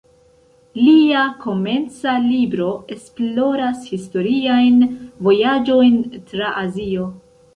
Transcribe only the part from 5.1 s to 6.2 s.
vojaĝojn